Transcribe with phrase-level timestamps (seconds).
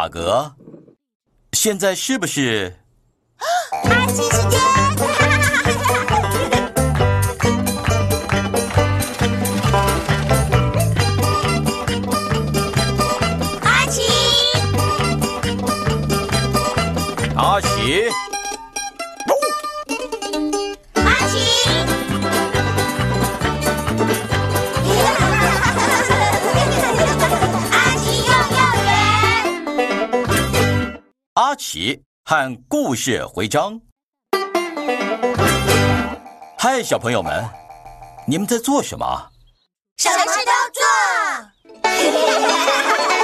[0.00, 0.54] 塔格，
[1.52, 2.74] 现在是不是？
[3.84, 4.58] 阿奇时间，
[13.60, 14.00] 阿奇，
[17.36, 18.08] 阿奇，
[31.50, 33.80] 阿奇和故事徽章。
[36.56, 37.44] 嗨，小朋友们，
[38.24, 39.28] 你们在做什么？
[39.96, 41.90] 什么都做。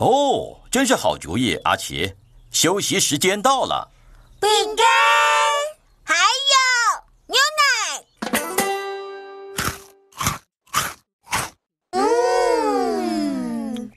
[0.00, 2.14] 哦，真是好主意，阿奇。
[2.50, 3.90] 休息时间到了。
[4.40, 4.86] 饼干，
[6.02, 6.14] 还
[6.50, 6.56] 有
[7.26, 7.62] 牛奶。
[11.90, 13.92] 嗯，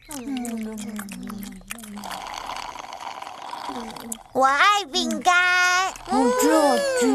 [4.34, 5.90] 我爱饼干。
[6.08, 7.08] 哦，这这，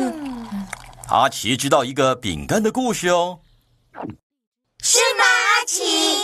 [1.08, 3.40] 阿奇知道一个饼干的故事哦。
[4.82, 6.22] 是吗，阿奇？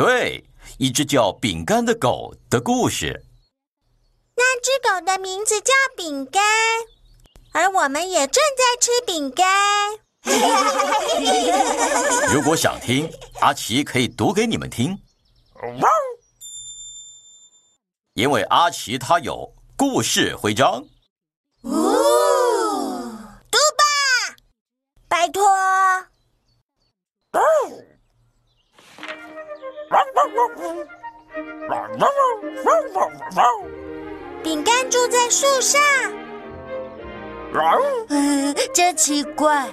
[0.00, 0.42] 对，
[0.78, 3.22] 一只叫饼干的狗的故事。
[4.34, 6.42] 那只狗的名字叫饼干，
[7.52, 9.46] 而我们也正在吃饼干。
[12.32, 13.12] 如果想听，
[13.42, 14.98] 阿奇可以读给你们听。
[18.14, 20.82] 因为阿奇他有故事徽章。
[21.60, 21.70] 哦，
[23.50, 23.84] 读吧，
[25.08, 25.44] 拜托。
[34.42, 35.80] 饼干住在树上，
[38.08, 39.68] 嗯，真奇怪。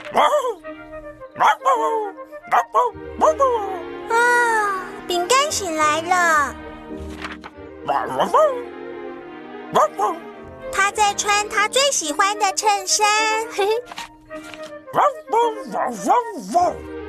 [4.09, 6.55] 啊，饼干醒来了，
[10.71, 13.07] 他在穿他最喜欢的衬衫。
[13.51, 13.71] 嘿嘿，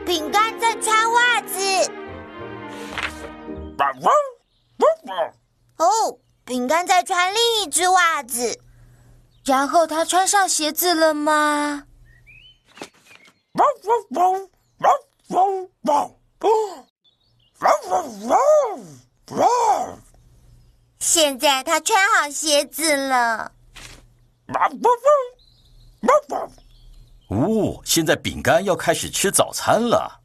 [0.06, 1.58] 饼干在穿袜子。
[5.76, 8.58] 哦，饼干在穿另一只袜子。
[9.44, 11.84] 然后他穿上鞋子了吗？
[20.98, 23.52] 现在他穿好鞋子了。
[27.28, 30.20] 哦，现在饼干要开始吃早餐了。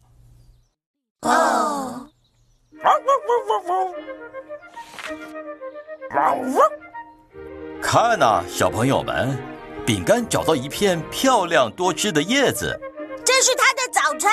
[1.21, 1.92] 哦，
[7.81, 9.37] 看呐、小朋友们，
[9.85, 12.79] 饼干找到一片漂亮多汁的叶子。
[13.25, 14.31] 这是他的早餐。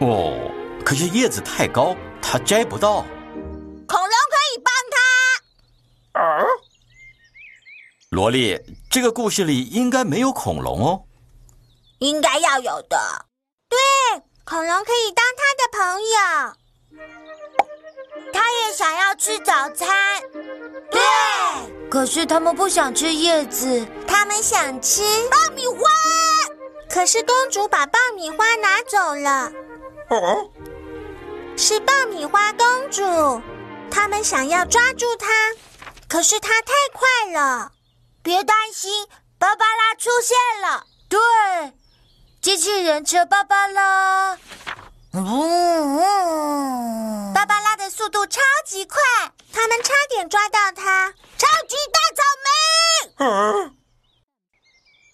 [0.00, 0.50] 哦，
[0.84, 3.04] 可是叶子太高，它摘不到。
[3.86, 4.98] 恐龙可以帮他。
[8.10, 8.60] 萝莉，
[8.90, 11.04] 这个故事里应该没有恐龙哦。
[11.98, 13.26] 应该要有的。
[13.68, 13.78] 对，
[14.44, 16.52] 恐龙可以当他的朋友。
[18.32, 20.22] 他也想要吃早餐。
[20.90, 21.00] 对，
[21.90, 23.86] 可是他们不想吃叶子。
[24.06, 25.78] 他们想吃爆米花，
[26.90, 29.50] 可是公主把爆米花拿走了。
[31.56, 33.40] 是爆米花公主，
[33.90, 35.28] 他们想要抓住她，
[36.06, 37.72] 可是她太快了。
[38.22, 39.06] 别担心，
[39.38, 40.84] 芭芭拉出现了。
[41.08, 41.18] 对，
[42.42, 44.38] 机器人车芭芭拉。
[45.14, 45.22] 嗯，
[47.34, 48.98] 芭芭拉的速度超级快，
[49.52, 51.12] 他们差点抓到它。
[51.36, 52.50] 超级大草莓，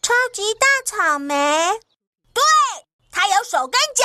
[0.00, 1.80] 超级大草莓，
[2.32, 2.42] 对，
[3.10, 4.04] 它有手跟脚。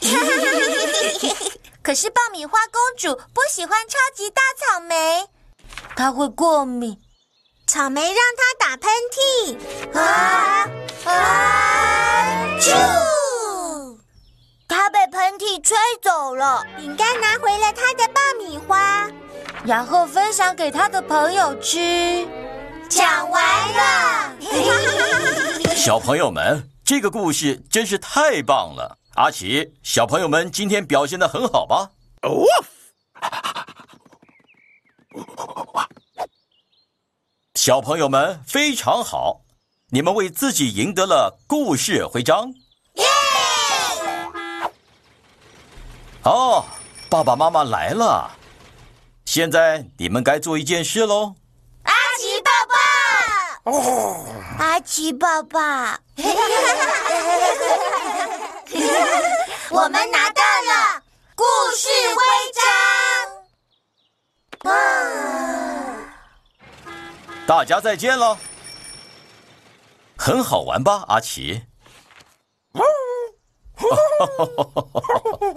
[1.82, 5.26] 可是爆米花公主不喜欢超级大草莓，
[5.96, 7.00] 她会过敏。
[7.66, 9.56] 草莓让她打喷嚏，
[9.98, 10.68] 啊
[11.06, 11.10] 啊！
[12.60, 13.07] 啾！
[15.68, 16.64] 吹走了。
[16.78, 19.06] 饼干拿回了他的爆米花，
[19.66, 22.26] 然后分享给他的朋友吃。
[22.88, 23.42] 讲完
[23.74, 24.32] 了。
[25.76, 28.96] 小朋友们，这个故事真是太棒了。
[29.16, 31.90] 阿奇，小朋友们今天表现的很好吧？
[32.22, 32.46] 哦。
[37.56, 39.42] 小朋友们非常好，
[39.90, 42.54] 你们为自己赢得了故事徽章。
[46.24, 46.64] 哦，
[47.08, 48.30] 爸爸妈妈来了，
[49.24, 51.34] 现在你们该做一件事喽。
[51.84, 52.74] 阿奇爸爸，
[53.70, 54.26] 哦，
[54.58, 56.00] 阿奇爸爸，
[59.70, 61.02] 我们拿到了
[61.34, 61.44] 故
[61.74, 62.20] 事徽
[62.52, 62.62] 章。
[67.46, 68.36] 大家再见了，
[70.18, 71.67] 很好玩吧，阿奇？
[74.26, 74.82] 哈哈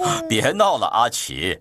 [0.05, 1.57] 哈，别闹了，阿奇。